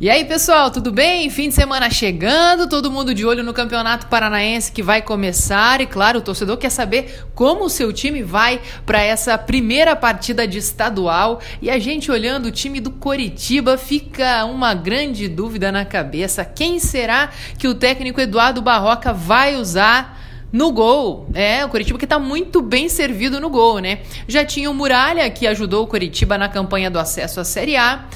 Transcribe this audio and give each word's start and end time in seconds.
E 0.00 0.08
aí, 0.08 0.24
pessoal, 0.24 0.70
tudo 0.70 0.90
bem? 0.90 1.28
Fim 1.28 1.50
de 1.50 1.54
semana 1.54 1.90
chegando, 1.90 2.66
todo 2.66 2.90
mundo 2.90 3.12
de 3.12 3.26
olho 3.26 3.44
no 3.44 3.52
Campeonato 3.52 4.06
Paranaense 4.06 4.72
que 4.72 4.82
vai 4.82 5.02
começar. 5.02 5.82
E 5.82 5.86
claro, 5.86 6.20
o 6.20 6.22
torcedor 6.22 6.56
quer 6.56 6.70
saber 6.70 7.26
como 7.34 7.66
o 7.66 7.68
seu 7.68 7.92
time 7.92 8.22
vai 8.22 8.62
para 8.86 9.02
essa 9.02 9.36
primeira 9.36 9.94
partida 9.94 10.48
de 10.48 10.56
estadual. 10.56 11.42
E 11.60 11.68
a 11.68 11.78
gente 11.78 12.10
olhando 12.10 12.46
o 12.46 12.50
time 12.50 12.80
do 12.80 12.90
Coritiba, 12.90 13.76
fica 13.76 14.42
uma 14.46 14.72
grande 14.72 15.28
dúvida 15.28 15.70
na 15.70 15.84
cabeça. 15.84 16.46
Quem 16.46 16.78
será 16.78 17.28
que 17.58 17.68
o 17.68 17.74
técnico 17.74 18.22
Eduardo 18.22 18.62
Barroca 18.62 19.12
vai 19.12 19.56
usar? 19.56 20.18
no 20.52 20.72
gol. 20.72 21.28
É, 21.32 21.64
o 21.64 21.68
Curitiba 21.68 21.96
que 21.96 22.04
está 22.04 22.18
muito 22.18 22.60
bem 22.60 22.88
servido 22.88 23.38
no 23.38 23.48
gol, 23.48 23.78
né? 23.78 24.00
Já 24.26 24.44
tinha 24.44 24.68
o 24.68 24.74
Muralha, 24.74 25.30
que 25.30 25.46
ajudou 25.46 25.84
o 25.84 25.86
Curitiba 25.86 26.36
na 26.36 26.48
campanha 26.48 26.90
do 26.90 26.98
acesso 26.98 27.38
à 27.38 27.44
Série 27.44 27.76
A. 27.76 28.06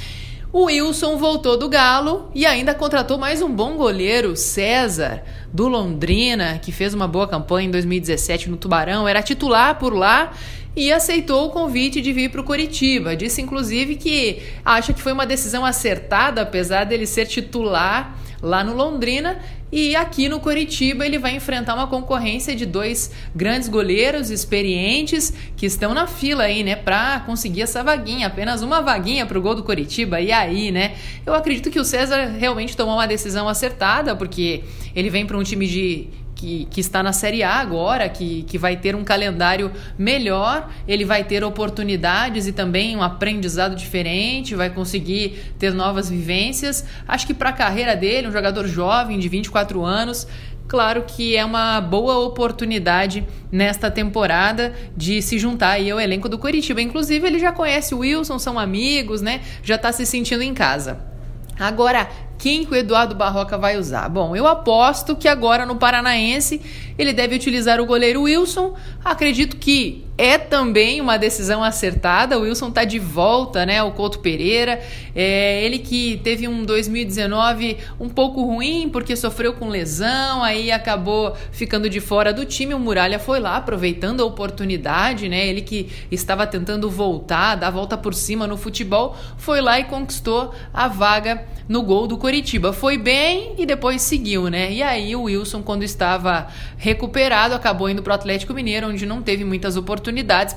O 0.55 0.67
Wilson 0.67 1.17
voltou 1.17 1.59
do 1.59 1.69
Galo 1.69 2.31
e 2.33 2.47
ainda 2.47 2.73
contratou 2.73 3.19
mais 3.19 3.43
um 3.43 3.51
bom 3.51 3.77
goleiro, 3.77 4.37
César, 4.37 5.25
do 5.53 5.67
Londrina, 5.67 6.61
que 6.63 6.71
fez 6.71 6.95
uma 6.95 7.09
boa 7.09 7.27
campanha 7.27 7.67
em 7.67 7.73
2017 7.73 8.49
no 8.49 8.57
Tubarão, 8.57 9.09
era 9.09 9.21
titular 9.21 9.77
por 9.81 9.93
lá 9.93 10.33
e 10.77 10.93
aceitou 10.93 11.49
o 11.49 11.51
convite 11.51 12.01
de 12.01 12.13
vir 12.13 12.31
para 12.31 12.41
o 12.41 12.45
Coritiba. 12.45 13.17
Disse 13.17 13.43
inclusive 13.43 13.97
que 13.97 14.45
acha 14.65 14.93
que 14.93 15.03
foi 15.03 15.11
uma 15.11 15.27
decisão 15.27 15.67
acertada, 15.67 16.43
apesar 16.43 16.85
dele 16.85 17.05
ser 17.05 17.27
titular 17.27 18.17
lá 18.45 18.63
no 18.63 18.75
Londrina 18.75 19.39
e 19.73 19.97
aqui 19.97 20.29
no 20.29 20.39
Coritiba 20.39 21.05
ele 21.05 21.19
vai 21.19 21.35
enfrentar 21.35 21.75
uma 21.75 21.87
concorrência 21.87 22.55
de 22.55 22.67
dois 22.67 23.11
grandes 23.35 23.69
goleiros 23.69 24.31
experientes 24.31 25.33
que 25.57 25.65
estão 25.67 25.95
na 25.95 26.07
fila 26.07 26.45
aí, 26.45 26.63
né, 26.63 26.77
para 26.77 27.21
conseguir 27.21 27.63
essa 27.63 27.83
vaguinha, 27.83 28.27
apenas 28.27 28.63
uma 28.63 28.83
vaguinha 28.83 29.25
para 29.25 29.39
o 29.39 29.43
gol 29.43 29.55
do 29.55 29.65
Coritiba. 29.65 30.21
E 30.21 30.31
aí, 30.31 30.71
né? 30.71 30.95
Eu 31.25 31.35
acredito 31.35 31.71
que 31.71 31.81
o 31.81 31.85
César 31.85 32.27
realmente 32.39 32.77
tomou 32.77 32.95
uma 32.95 33.07
decisão 33.07 33.49
acertada, 33.49 34.15
porque 34.15 34.63
ele 34.95 35.09
vem 35.11 35.27
para 35.27 35.39
um 35.39 35.43
time 35.43 35.67
de 35.67 36.09
que, 36.35 36.67
que, 36.71 36.81
está 36.81 37.03
na 37.03 37.13
Série 37.13 37.43
A 37.43 37.55
agora, 37.55 38.09
que, 38.09 38.43
que 38.43 38.59
vai 38.59 38.77
ter 38.77 38.95
um 38.95 39.05
calendário 39.05 39.71
melhor, 39.97 40.71
ele 40.87 41.05
vai 41.05 41.25
ter 41.25 41.45
oportunidades 41.45 42.47
e 42.47 42.53
também 42.53 42.97
um 42.97 43.03
aprendizado 43.03 43.75
diferente, 43.77 44.55
vai 44.55 44.71
conseguir 44.71 45.55
ter 45.59 45.73
novas 45.73 46.11
vivências. 46.11 46.85
Acho 47.07 47.27
que 47.27 47.35
para 47.35 47.51
a 47.51 47.53
carreira 47.53 47.97
dele, 47.97 48.29
um 48.29 48.33
jogador 48.33 48.67
jovem 48.67 49.19
de 49.19 49.29
24 49.29 49.85
anos, 49.85 50.27
claro 50.67 51.05
que 51.07 51.37
é 51.37 51.45
uma 51.45 51.81
boa 51.81 52.19
oportunidade 52.19 53.25
nesta 53.51 53.91
temporada 53.91 54.75
de 54.97 55.23
se 55.23 55.39
juntar 55.39 55.71
aí 55.71 55.91
ao 55.91 56.01
elenco 56.01 56.29
do 56.29 56.39
Curitiba. 56.39 56.83
Inclusive, 56.83 57.27
ele 57.27 57.39
já 57.39 57.53
conhece 57.53 57.95
o 57.95 57.99
Wilson, 57.99 58.39
são 58.39 58.59
amigos, 58.59 59.23
né? 59.23 59.41
Já 59.63 59.77
está 59.77 59.93
se 59.93 60.05
sentindo 60.05 60.43
em 60.43 60.53
casa. 60.53 61.15
Agora, 61.59 62.09
quem 62.39 62.65
que 62.65 62.73
o 62.73 62.77
Eduardo 62.77 63.15
Barroca 63.15 63.57
vai 63.57 63.77
usar? 63.77 64.09
Bom, 64.09 64.35
eu 64.37 64.47
aposto 64.47 65.17
que 65.17 65.29
agora 65.29 65.65
no 65.65 65.77
Paranaense 65.77 66.61
ele 66.99 67.13
deve 67.13 67.35
utilizar 67.35 67.81
o 67.81 67.87
goleiro 67.87 68.23
Wilson. 68.23 68.75
Acredito 69.05 69.57
que 69.57 70.04
é 70.17 70.39
também 70.39 71.01
uma 71.01 71.17
decisão 71.17 71.63
acertada. 71.63 72.39
O 72.39 72.43
Wilson 72.43 72.69
está 72.69 72.85
de 72.85 72.99
volta, 72.99 73.67
né? 73.67 73.83
O 73.83 73.93
Couto 73.93 74.21
Pereira. 74.21 74.81
É, 75.15 75.65
ele 75.65 75.79
que 75.79 76.21
teve 76.23 76.47
um 76.47 76.65
2019 76.65 77.79
um 77.99 78.09
pouco 78.09 78.43
ruim 78.43 78.89
porque 78.89 79.17
sofreu 79.17 79.55
com 79.55 79.69
lesão, 79.69 80.43
aí 80.43 80.71
acabou 80.71 81.37
ficando 81.51 81.89
de 81.91 82.01
fora 82.01 82.33
do 82.33 82.45
time. 82.45 82.75
O 82.75 82.79
Muralha 82.79 83.19
foi 83.19 83.41
lá 83.41 83.57
aproveitando 83.57 84.23
a 84.23 84.25
oportunidade, 84.25 85.29
né? 85.29 85.47
Ele 85.47 85.63
que 85.63 85.91
estava 86.11 86.47
tentando 86.47 86.89
voltar, 86.91 87.57
dar 87.57 87.69
a 87.69 87.71
volta 87.71 87.97
por 87.97 88.15
cima 88.15 88.47
no 88.47 88.57
futebol, 88.57 89.17
foi 89.37 89.61
lá 89.61 89.81
e 89.81 89.85
conquistou 89.85 90.55
a 90.73 90.87
vaga 90.87 91.45
no 91.69 91.83
gol 91.83 92.07
do 92.07 92.17
Coritiba. 92.17 92.73
Foi 92.73 92.99
bem 92.99 93.55
e 93.59 93.67
depois 93.67 94.03
seguiu, 94.03 94.49
né? 94.49 94.73
E 94.73 94.83
aí 94.83 95.17
o 95.17 95.23
Wilson, 95.23 95.63
quando 95.63 95.83
estava 95.83 96.49
recuperado, 96.77 97.55
acabou 97.55 97.89
indo 97.89 98.03
para 98.03 98.13
o 98.13 98.15
Atlético 98.15 98.53
Mineiro, 98.53 98.89
onde 98.89 99.07
não 99.07 99.23
teve 99.23 99.45
muitas 99.45 99.77
oportunidades, 99.77 100.04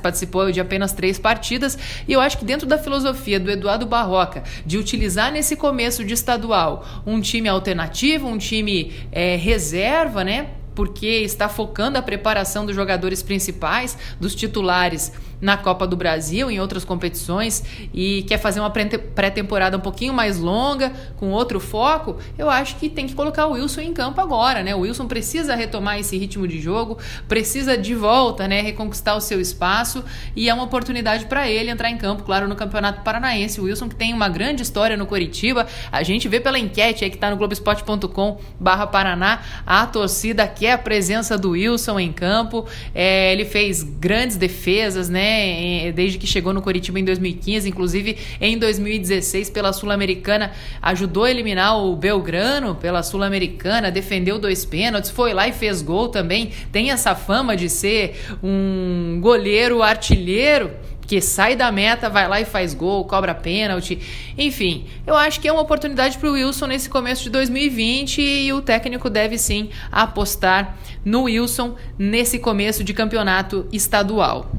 participou 0.02 0.52
de 0.52 0.60
apenas 0.60 0.94
três 0.94 1.18
partidas. 1.18 1.78
E 2.08 2.14
eu 2.14 2.20
acho 2.20 2.38
que 2.38 2.46
dentro 2.46 2.68
da 2.68 2.78
filosofia 2.78 3.40
do 3.40 3.50
Eduardo 3.50 3.86
Barroca, 3.86 4.44
de 4.66 4.78
utilizar 4.78 5.32
nesse 5.32 5.56
começo 5.56 6.04
de 6.04 6.14
estadual 6.14 6.86
um 7.06 7.22
time 7.22 7.48
alternativo, 7.48 8.28
um 8.28 8.38
time 8.38 8.94
é, 9.12 9.36
reserva, 9.36 10.24
né? 10.24 10.48
Porque 10.78 11.08
está 11.08 11.50
focando 11.50 11.98
a 11.98 12.04
preparação 12.04 12.64
dos 12.64 12.76
jogadores 12.76 13.24
principais, 13.24 13.98
dos 14.20 14.36
titulares 14.36 15.12
na 15.42 15.58
Copa 15.58 15.86
do 15.86 15.96
Brasil, 15.96 16.50
em 16.50 16.60
outras 16.60 16.84
competições, 16.84 17.64
e 17.94 18.24
quer 18.28 18.38
fazer 18.38 18.60
uma 18.60 18.70
pré-temporada 18.70 19.78
um 19.78 19.80
pouquinho 19.80 20.14
mais 20.14 20.40
longa, 20.40 20.92
com 21.18 21.32
outro 21.32 21.60
foco, 21.60 22.18
eu 22.38 22.50
acho 22.50 22.76
que 22.78 22.90
tem 22.90 23.08
que 23.08 23.14
colocar 23.14 23.48
o 23.48 23.54
Wilson 23.54 23.82
em 23.82 23.94
campo 23.94 24.20
agora, 24.20 24.64
né? 24.64 24.76
O 24.76 24.80
Wilson 24.80 25.08
precisa 25.08 25.56
retomar 25.56 26.00
esse 26.00 26.18
ritmo 26.18 26.48
de 26.48 26.60
jogo, 26.60 26.98
precisa 27.28 27.78
de 27.78 27.94
volta, 27.94 28.48
né? 28.48 28.62
Reconquistar 28.62 29.16
o 29.16 29.22
seu 29.22 29.40
espaço, 29.40 30.04
e 30.36 30.50
é 30.50 30.54
uma 30.54 30.64
oportunidade 30.64 31.26
para 31.26 31.50
ele 31.50 31.70
entrar 31.70 31.90
em 31.90 31.98
campo, 31.98 32.24
claro, 32.24 32.48
no 32.48 32.56
Campeonato 32.56 33.02
Paranaense. 33.02 33.60
O 33.62 33.64
Wilson 33.64 33.90
que 33.90 33.96
tem 33.96 34.14
uma 34.14 34.30
grande 34.30 34.62
história 34.62 34.98
no 34.98 35.06
Coritiba, 35.06 35.68
a 35.92 36.04
gente 36.04 36.28
vê 36.28 36.40
pela 36.40 36.58
enquete 36.58 37.04
aí 37.04 37.10
que 37.10 37.18
está 37.18 37.30
no 37.30 37.38
globesport.com 37.38 38.40
barra 38.60 38.88
Paraná, 38.88 39.42
a 39.66 39.86
torcida 39.86 40.48
quer 40.48 40.67
a 40.72 40.78
presença 40.78 41.38
do 41.38 41.52
Wilson 41.52 42.00
em 42.00 42.12
campo, 42.12 42.66
é, 42.94 43.32
ele 43.34 43.46
fez 43.46 43.84
grandes 43.84 44.38
defesas, 44.38 45.10
né? 45.10 45.92
Desde 45.92 46.18
que 46.18 46.28
chegou 46.28 46.54
no 46.54 46.62
Coritiba 46.62 47.00
em 47.00 47.06
2015, 47.06 47.70
inclusive 47.70 48.18
em 48.40 48.58
2016 48.58 49.50
pela 49.50 49.74
Sul-Americana, 49.74 50.52
ajudou 50.82 51.24
a 51.24 51.32
eliminar 51.32 51.78
o 51.78 51.96
Belgrano 51.96 52.76
pela 52.76 53.04
Sul-Americana, 53.04 53.92
defendeu 53.92 54.40
dois 54.40 54.66
pênaltis, 54.66 55.10
foi 55.12 55.34
lá 55.34 55.48
e 55.48 55.54
fez 55.54 55.82
gol 55.82 56.10
também. 56.10 56.52
Tem 56.72 56.92
essa 56.92 57.16
fama 57.16 57.56
de 57.56 57.70
ser 57.70 58.20
um 58.44 59.20
goleiro 59.22 59.82
artilheiro 59.82 60.72
que 61.08 61.22
sai 61.22 61.56
da 61.56 61.72
meta, 61.72 62.10
vai 62.10 62.28
lá 62.28 62.42
e 62.42 62.46
faz 62.46 62.74
gol, 62.74 63.06
cobra 63.06 63.34
pênalti. 63.34 63.98
Enfim, 64.38 64.86
eu 65.08 65.16
acho 65.16 65.40
que 65.40 65.48
é 65.48 65.52
uma 65.52 65.62
oportunidade 65.62 66.18
para 66.18 66.30
o 66.30 66.34
Wilson 66.34 66.68
nesse 66.68 66.90
começo 66.90 67.24
de 67.24 67.30
2020 67.30 68.22
e 68.22 68.52
o 68.52 68.62
técnico 68.62 69.10
deve 69.10 69.38
sim 69.38 69.70
apostar 69.90 70.78
no 71.06 71.24
Wilson 71.24 71.76
nesse 71.98 72.38
começo 72.38 72.84
de 72.84 72.94
campeonato 72.94 73.66
estadual. 73.72 74.52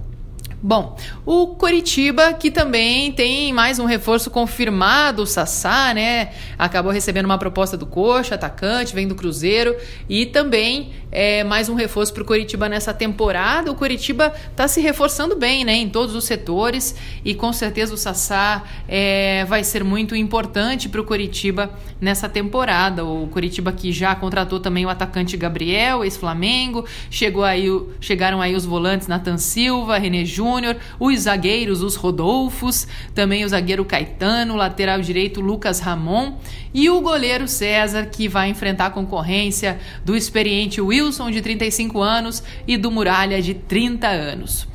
Bom, 0.60 0.96
o 1.24 1.54
Coritiba, 1.54 2.32
que 2.32 2.50
também 2.50 3.12
tem 3.12 3.52
mais 3.52 3.78
um 3.78 3.84
reforço 3.84 4.28
confirmado, 4.28 5.22
o 5.22 5.26
Sassá, 5.26 5.94
né? 5.94 6.32
Acabou 6.58 6.90
recebendo 6.90 7.26
uma 7.26 7.38
proposta 7.38 7.76
do 7.76 7.86
Coxa, 7.86 8.34
atacante, 8.34 8.92
vem 8.92 9.06
do 9.06 9.14
Cruzeiro, 9.14 9.76
e 10.08 10.26
também 10.26 10.90
é, 11.12 11.44
mais 11.44 11.68
um 11.68 11.74
reforço 11.74 12.12
para 12.12 12.24
o 12.24 12.26
Coritiba 12.26 12.68
nessa 12.68 12.92
temporada. 12.92 13.70
O 13.70 13.76
Coritiba 13.76 14.34
está 14.50 14.66
se 14.66 14.80
reforçando 14.80 15.36
bem, 15.36 15.64
né? 15.64 15.76
Em 15.76 15.88
todos 15.88 16.16
os 16.16 16.24
setores, 16.24 16.96
e 17.24 17.36
com 17.36 17.52
certeza 17.52 17.94
o 17.94 17.96
Sassá 17.96 18.64
é, 18.88 19.44
vai 19.44 19.62
ser 19.62 19.84
muito 19.84 20.16
importante 20.16 20.88
para 20.88 21.00
o 21.00 21.04
Coritiba 21.04 21.70
nessa 22.00 22.28
temporada. 22.28 23.04
O 23.04 23.28
Coritiba 23.28 23.70
que 23.70 23.92
já 23.92 24.12
contratou 24.16 24.58
também 24.58 24.84
o 24.84 24.88
atacante 24.88 25.36
Gabriel, 25.36 26.02
ex-Flamengo, 26.02 26.84
chegou 27.08 27.44
aí, 27.44 27.68
chegaram 28.00 28.40
aí 28.40 28.56
os 28.56 28.64
volantes 28.64 29.06
Nathan 29.06 29.38
Silva, 29.38 29.98
René 29.98 30.24
Júnior, 30.24 30.47
Júnior, 30.48 30.76
os 30.98 31.20
zagueiros, 31.20 31.82
os 31.82 31.94
Rodolfos, 31.94 32.88
também 33.14 33.44
o 33.44 33.48
zagueiro 33.48 33.84
Caetano, 33.84 34.56
lateral 34.56 35.00
direito 35.00 35.40
Lucas 35.40 35.78
Ramon 35.80 36.34
e 36.72 36.88
o 36.88 37.00
goleiro 37.00 37.46
César, 37.46 38.06
que 38.06 38.28
vai 38.28 38.48
enfrentar 38.48 38.86
a 38.86 38.90
concorrência 38.90 39.78
do 40.04 40.16
experiente 40.16 40.80
Wilson, 40.80 41.30
de 41.30 41.42
35 41.42 42.00
anos, 42.00 42.42
e 42.66 42.76
do 42.76 42.90
Muralha, 42.90 43.40
de 43.42 43.54
30 43.54 44.08
anos. 44.08 44.66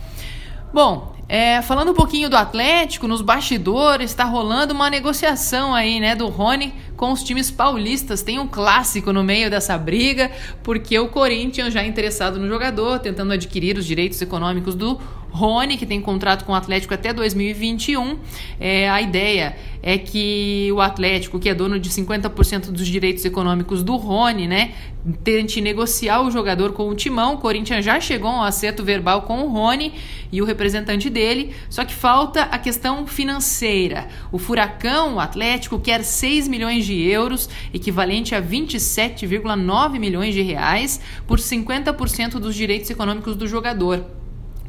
Bom, 0.74 1.14
é, 1.30 1.62
falando 1.62 1.92
um 1.92 1.94
pouquinho 1.94 2.30
do 2.30 2.36
Atlético, 2.36 3.08
nos 3.08 3.22
bastidores 3.22 4.12
está 4.12 4.24
rolando 4.24 4.74
uma 4.74 4.90
negociação 4.90 5.74
aí, 5.74 6.00
né, 6.00 6.16
do 6.16 6.28
Rony 6.28 6.74
com 6.98 7.12
os 7.12 7.24
times 7.24 7.50
paulistas. 7.50 8.22
Tem 8.22 8.40
um 8.40 8.48
clássico 8.48 9.14
no 9.14 9.24
meio 9.24 9.50
dessa 9.50 9.78
briga, 9.78 10.30
porque 10.62 10.98
o 11.00 11.08
Corinthians 11.08 11.74
já 11.74 11.82
é 11.82 11.88
interessado 11.88 12.40
no 12.40 12.48
jogador, 12.48 13.00
tentando 13.00 13.34
adquirir 13.34 13.78
os 13.78 13.86
direitos 13.86 14.22
econômicos 14.22 14.76
do 14.76 15.00
Rony, 15.34 15.78
que 15.78 15.86
tem 15.86 16.00
contrato 16.00 16.46
com 16.46 16.52
o 16.52 16.56
Atlético 16.56 16.94
até 16.94 17.12
2021. 17.12 18.20
É, 18.60 18.88
a 18.88 19.02
ideia 19.02 19.56
é 19.82 19.98
que 19.98 20.70
o 20.72 20.80
Atlético, 20.80 21.40
que 21.40 21.50
é 21.50 21.56
dono 21.56 21.80
de 21.80 21.90
50% 21.90 22.72
dos 22.72 22.88
direitos 22.88 23.26
econômicos 23.26 23.82
do 23.82 23.96
Rony, 23.96 24.48
né, 24.48 24.74
tente 25.24 25.60
negociar 25.60 26.22
o 26.22 26.30
jogador 26.30 26.74
com 26.74 26.88
o 26.88 26.96
Timão. 26.96 27.34
O 27.34 27.38
Corinthians 27.40 27.84
já 27.84 28.00
chegou 28.00 28.30
a 28.30 28.38
um 28.38 28.44
acerto 28.44 28.84
verbal 28.84 29.24
com 29.24 29.42
o 29.42 29.50
Rony 29.50 29.94
e 30.32 30.40
o 30.40 30.46
representante 30.46 31.10
dele, 31.10 31.54
só 31.68 31.84
que 31.84 31.94
falta 31.96 32.44
a 32.44 32.60
questão 32.60 33.08
financeira. 33.08 34.08
O 34.32 34.38
Furacão, 34.38 35.16
o 35.16 35.20
Atlético, 35.20 35.80
quer 35.80 36.04
6 36.04 36.48
milhões 36.48 36.86
de 36.86 37.02
euros, 37.02 37.50
equivalente 37.74 38.36
a 38.36 38.42
27,9 38.42 40.00
milhões 40.00 40.36
de 40.36 40.44
reais, 40.44 41.02
por 41.26 41.40
50% 41.40 42.34
dos 42.34 42.54
direitos 42.54 42.90
econômicos 42.92 43.36
do 43.36 43.48
jogador. 43.48 44.23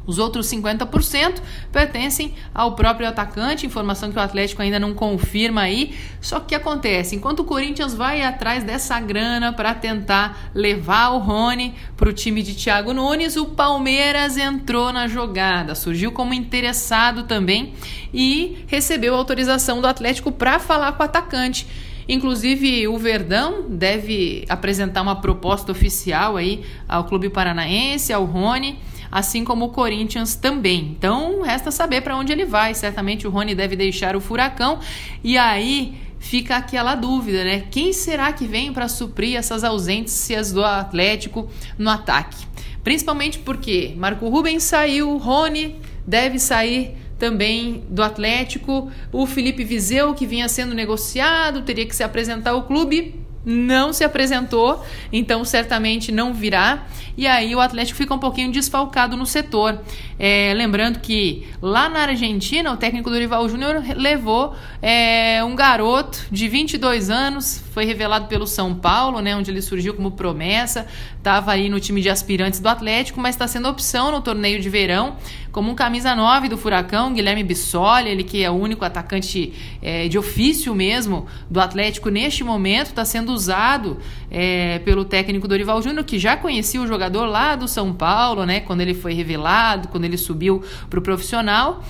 Os 0.05 0.19
outros 0.19 0.47
50% 0.47 1.41
pertencem 1.71 2.33
ao 2.53 2.75
próprio 2.75 3.07
atacante, 3.07 3.65
informação 3.65 4.11
que 4.11 4.17
o 4.17 4.21
Atlético 4.21 4.61
ainda 4.61 4.79
não 4.79 4.93
confirma 4.93 5.61
aí. 5.61 5.95
Só 6.21 6.39
que 6.39 6.53
acontece, 6.53 7.15
enquanto 7.15 7.39
o 7.39 7.43
Corinthians 7.43 7.93
vai 7.93 8.21
atrás 8.21 8.63
dessa 8.63 8.99
grana 8.99 9.51
para 9.51 9.73
tentar 9.73 10.51
levar 10.53 11.09
o 11.09 11.19
Rony 11.19 11.73
para 11.97 12.09
o 12.09 12.13
time 12.13 12.43
de 12.43 12.53
Thiago 12.55 12.93
Nunes, 12.93 13.35
o 13.35 13.45
Palmeiras 13.45 14.37
entrou 14.37 14.93
na 14.93 15.07
jogada, 15.07 15.73
surgiu 15.73 16.11
como 16.11 16.33
interessado 16.33 17.23
também 17.23 17.73
e 18.13 18.63
recebeu 18.67 19.15
autorização 19.15 19.81
do 19.81 19.87
Atlético 19.87 20.31
para 20.31 20.59
falar 20.59 20.91
com 20.93 21.01
o 21.03 21.05
atacante. 21.05 21.67
Inclusive, 22.07 22.87
o 22.87 22.97
Verdão 22.99 23.65
deve 23.67 24.45
apresentar 24.47 25.01
uma 25.01 25.15
proposta 25.15 25.71
oficial 25.71 26.37
aí 26.37 26.63
ao 26.87 27.05
Clube 27.05 27.29
Paranaense, 27.29 28.13
ao 28.13 28.25
Rony 28.25 28.77
assim 29.15 29.45
como 29.45 29.63
o 29.63 29.69
Corinthians 29.69 30.35
também. 30.35 30.93
Então, 30.97 31.41
resta 31.41 31.71
saber 31.71 32.01
para 32.01 32.17
onde 32.17 32.33
ele 32.33 32.43
vai. 32.43 32.73
Certamente 32.73 33.25
o 33.25 33.29
Rony 33.29 33.55
deve 33.55 33.73
deixar 33.77 34.13
o 34.13 34.19
Furacão 34.19 34.79
e 35.23 35.37
aí 35.37 35.95
fica 36.19 36.57
aquela 36.57 36.95
dúvida, 36.95 37.45
né? 37.45 37.63
Quem 37.71 37.93
será 37.93 38.33
que 38.33 38.45
vem 38.45 38.73
para 38.73 38.89
suprir 38.89 39.37
essas 39.37 39.63
ausências 39.63 40.51
do 40.51 40.61
Atlético 40.65 41.49
no 41.77 41.89
ataque? 41.89 42.45
Principalmente 42.83 43.39
porque 43.39 43.93
Marco 43.95 44.27
Rubens 44.27 44.63
saiu, 44.63 45.15
Rony 45.15 45.77
deve 46.05 46.37
sair 46.37 46.97
também 47.17 47.85
do 47.89 48.03
Atlético, 48.03 48.91
o 49.13 49.25
Felipe 49.25 49.63
Viseu 49.63 50.13
que 50.13 50.27
vinha 50.27 50.49
sendo 50.49 50.75
negociado, 50.75 51.61
teria 51.61 51.85
que 51.85 51.95
se 51.95 52.03
apresentar 52.03 52.51
ao 52.51 52.63
clube 52.63 53.24
não 53.45 53.93
se 53.93 54.03
apresentou, 54.03 54.83
então 55.11 55.45
certamente 55.45 56.11
não 56.11 56.33
virá. 56.33 56.85
E 57.17 57.27
aí 57.27 57.55
o 57.55 57.61
Atlético 57.61 57.97
fica 57.97 58.13
um 58.13 58.19
pouquinho 58.19 58.51
desfalcado 58.51 59.15
no 59.15 59.25
setor. 59.25 59.79
É, 60.17 60.53
lembrando 60.55 60.99
que 60.99 61.47
lá 61.61 61.87
na 61.87 62.01
Argentina, 62.01 62.71
o 62.71 62.77
técnico 62.77 63.09
do 63.09 63.17
Rival 63.17 63.47
Júnior 63.47 63.83
levou 63.95 64.55
é, 64.81 65.43
um 65.43 65.55
garoto 65.55 66.25
de 66.31 66.47
22 66.47 67.09
anos, 67.09 67.63
foi 67.71 67.85
revelado 67.85 68.27
pelo 68.27 68.47
São 68.47 68.73
Paulo, 68.73 69.21
né, 69.21 69.35
onde 69.35 69.51
ele 69.51 69.61
surgiu 69.61 69.93
como 69.93 70.11
promessa, 70.11 70.87
estava 71.17 71.51
aí 71.51 71.69
no 71.69 71.79
time 71.79 72.01
de 72.01 72.09
aspirantes 72.09 72.59
do 72.59 72.67
Atlético, 72.67 73.19
mas 73.19 73.35
está 73.35 73.47
sendo 73.47 73.67
opção 73.67 74.11
no 74.11 74.21
torneio 74.21 74.61
de 74.61 74.69
verão, 74.69 75.17
como 75.55 75.71
um 75.71 75.73
camisa 75.73 76.13
9 76.13 76.49
do 76.49 76.57
Furacão, 76.57 77.13
Guilherme 77.13 77.41
Bissoli, 77.41 78.09
ele 78.09 78.25
que 78.25 78.43
é 78.43 78.51
o 78.51 78.55
único 78.55 78.83
atacante 78.83 79.53
é, 79.81 80.05
de 80.09 80.17
ofício 80.17 80.75
mesmo 80.75 81.27
do 81.49 81.61
Atlético 81.61 82.09
neste 82.09 82.43
momento, 82.43 82.87
está 82.87 83.05
sendo 83.05 83.31
usado 83.31 83.97
é, 84.29 84.79
pelo 84.79 85.05
técnico 85.05 85.47
Dorival 85.47 85.81
Júnior, 85.81 86.03
que 86.03 86.19
já 86.19 86.35
conhecia 86.35 86.81
o 86.81 86.85
jogador 86.85 87.25
lá 87.25 87.55
do 87.55 87.69
São 87.69 87.93
Paulo, 87.93 88.45
né, 88.45 88.59
quando 88.59 88.81
ele 88.81 88.93
foi 88.93 89.13
revelado, 89.13 89.87
quando 89.87 90.03
ele 90.03 90.17
subiu 90.17 90.61
para 90.89 90.99
o 90.99 91.01
profissional. 91.01 91.81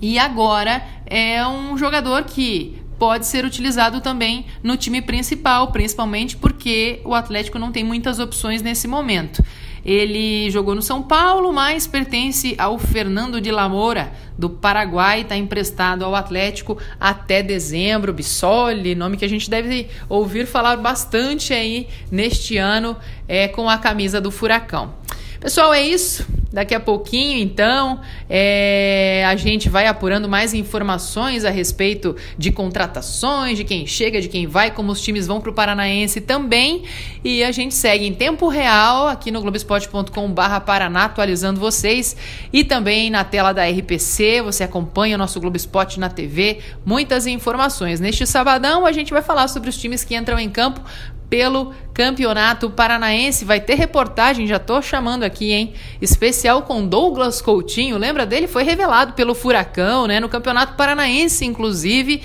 E 0.00 0.16
agora 0.16 0.80
é 1.06 1.44
um 1.44 1.76
jogador 1.76 2.22
que 2.22 2.78
pode 2.98 3.26
ser 3.26 3.44
utilizado 3.44 4.00
também 4.00 4.46
no 4.62 4.76
time 4.76 5.02
principal, 5.02 5.70
principalmente 5.72 6.36
porque 6.36 7.00
o 7.04 7.14
Atlético 7.14 7.58
não 7.58 7.72
tem 7.72 7.84
muitas 7.84 8.18
opções 8.18 8.62
nesse 8.62 8.88
momento. 8.88 9.42
Ele 9.84 10.50
jogou 10.50 10.74
no 10.74 10.82
São 10.82 11.00
Paulo, 11.00 11.52
mas 11.52 11.86
pertence 11.86 12.56
ao 12.58 12.76
Fernando 12.76 13.40
de 13.40 13.52
Lamoura, 13.52 14.12
do 14.36 14.50
Paraguai, 14.50 15.20
está 15.20 15.36
emprestado 15.36 16.04
ao 16.04 16.16
Atlético 16.16 16.76
até 16.98 17.40
dezembro. 17.40 18.12
Bissoli, 18.12 18.96
nome 18.96 19.16
que 19.16 19.24
a 19.24 19.28
gente 19.28 19.48
deve 19.48 19.88
ouvir 20.08 20.44
falar 20.44 20.76
bastante 20.78 21.54
aí 21.54 21.86
neste 22.10 22.56
ano 22.56 22.96
é, 23.28 23.46
com 23.46 23.68
a 23.68 23.78
camisa 23.78 24.20
do 24.20 24.32
Furacão. 24.32 25.05
Pessoal, 25.40 25.72
é 25.72 25.82
isso. 25.82 26.26
Daqui 26.56 26.74
a 26.74 26.80
pouquinho, 26.80 27.38
então, 27.38 28.00
é, 28.30 29.22
a 29.26 29.36
gente 29.36 29.68
vai 29.68 29.86
apurando 29.86 30.26
mais 30.26 30.54
informações 30.54 31.44
a 31.44 31.50
respeito 31.50 32.16
de 32.38 32.50
contratações, 32.50 33.58
de 33.58 33.64
quem 33.64 33.86
chega, 33.86 34.22
de 34.22 34.28
quem 34.28 34.46
vai, 34.46 34.70
como 34.70 34.90
os 34.90 35.02
times 35.02 35.26
vão 35.26 35.38
para 35.38 35.50
o 35.50 35.52
Paranaense 35.52 36.18
também. 36.18 36.84
E 37.22 37.44
a 37.44 37.52
gente 37.52 37.74
segue 37.74 38.06
em 38.06 38.14
tempo 38.14 38.48
real 38.48 39.06
aqui 39.06 39.30
no 39.30 39.42
Globoesporte.com/barra 39.42 40.60
Paraná, 40.60 41.04
atualizando 41.04 41.60
vocês. 41.60 42.16
E 42.50 42.64
também 42.64 43.10
na 43.10 43.22
tela 43.22 43.52
da 43.52 43.68
RPC, 43.68 44.40
você 44.40 44.64
acompanha 44.64 45.16
o 45.16 45.18
nosso 45.18 45.38
Globo 45.38 45.58
Esporte 45.58 46.00
na 46.00 46.08
TV. 46.08 46.60
Muitas 46.86 47.26
informações. 47.26 48.00
Neste 48.00 48.26
sabadão, 48.26 48.86
a 48.86 48.92
gente 48.92 49.12
vai 49.12 49.20
falar 49.20 49.48
sobre 49.48 49.68
os 49.68 49.76
times 49.76 50.04
que 50.04 50.16
entram 50.16 50.38
em 50.38 50.48
campo 50.48 50.80
pelo 51.28 51.72
Campeonato 51.92 52.70
Paranaense. 52.70 53.44
Vai 53.44 53.60
ter 53.60 53.74
reportagem, 53.74 54.46
já 54.46 54.58
tô 54.58 54.80
chamando 54.80 55.22
aqui, 55.22 55.52
hein? 55.52 55.74
Especial 56.00 56.62
com 56.62 56.86
Douglas 56.86 57.40
Coutinho. 57.40 57.98
Lembra 57.98 58.26
dele? 58.26 58.46
Foi 58.46 58.62
revelado 58.62 59.12
pelo 59.14 59.34
Furacão, 59.34 60.06
né? 60.06 60.20
No 60.20 60.28
Campeonato 60.28 60.74
Paranaense, 60.74 61.44
inclusive. 61.44 62.22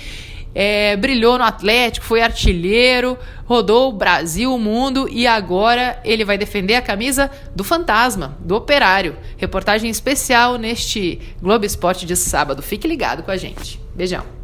É, 0.54 0.96
brilhou 0.96 1.38
no 1.38 1.44
Atlético, 1.44 2.04
foi 2.04 2.20
artilheiro, 2.20 3.18
rodou 3.46 3.88
o 3.88 3.92
Brasil, 3.92 4.54
o 4.54 4.58
mundo 4.58 5.08
e 5.10 5.26
agora 5.26 5.98
ele 6.04 6.26
vai 6.26 6.36
defender 6.36 6.74
a 6.74 6.82
camisa 6.82 7.30
do 7.56 7.64
Fantasma, 7.64 8.36
do 8.38 8.54
Operário. 8.54 9.16
Reportagem 9.38 9.90
especial 9.90 10.58
neste 10.58 11.18
Globo 11.40 11.64
Esporte 11.64 12.04
de 12.04 12.16
sábado. 12.16 12.62
Fique 12.62 12.86
ligado 12.86 13.22
com 13.22 13.30
a 13.30 13.36
gente. 13.36 13.80
Beijão. 13.94 14.41